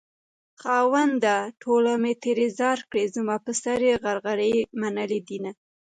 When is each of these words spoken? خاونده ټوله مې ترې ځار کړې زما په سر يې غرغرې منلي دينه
خاونده 0.61 1.37
ټوله 1.61 1.93
مې 2.01 2.13
ترې 2.23 2.47
ځار 2.59 2.79
کړې 2.89 3.05
زما 3.15 3.35
په 3.45 3.51
سر 3.63 3.79
يې 3.89 3.95
غرغرې 4.03 4.53
منلي 4.81 5.19
دينه 5.27 5.51